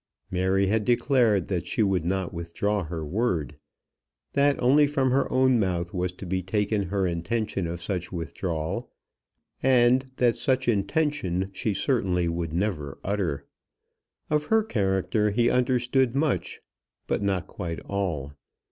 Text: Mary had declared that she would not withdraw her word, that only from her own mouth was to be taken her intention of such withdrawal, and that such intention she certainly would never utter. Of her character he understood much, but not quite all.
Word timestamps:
Mary 0.31 0.65
had 0.65 0.83
declared 0.83 1.47
that 1.47 1.67
she 1.67 1.83
would 1.83 2.03
not 2.05 2.33
withdraw 2.33 2.83
her 2.83 3.05
word, 3.05 3.55
that 4.33 4.59
only 4.59 4.87
from 4.87 5.11
her 5.11 5.31
own 5.31 5.59
mouth 5.59 5.93
was 5.93 6.11
to 6.11 6.25
be 6.25 6.41
taken 6.41 6.81
her 6.87 7.05
intention 7.05 7.67
of 7.67 7.79
such 7.83 8.11
withdrawal, 8.11 8.89
and 9.61 10.07
that 10.15 10.35
such 10.35 10.67
intention 10.67 11.51
she 11.53 11.71
certainly 11.71 12.27
would 12.27 12.51
never 12.51 12.97
utter. 13.03 13.45
Of 14.27 14.45
her 14.45 14.63
character 14.63 15.29
he 15.29 15.51
understood 15.51 16.15
much, 16.15 16.61
but 17.05 17.21
not 17.21 17.45
quite 17.45 17.79
all. 17.81 18.33